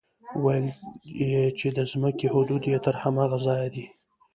ويل 0.43 0.67
يې 1.31 1.39
چې 1.59 1.67
د 1.77 1.79
ځمکې 1.91 2.27
حدود 2.33 2.63
يې 2.71 2.77
تر 2.85 2.95
هماغه 3.01 3.37
ځايه 3.45 3.69
دي. 3.75 3.85